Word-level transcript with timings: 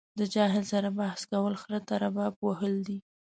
له 0.19 0.25
جاهل 0.35 0.63
سره 0.73 0.89
بحث 0.99 1.21
کول 1.31 1.53
خره 1.61 1.79
ته 1.87 1.93
رباب 2.03 2.33
وهل 2.45 2.73
دي. 2.87 2.97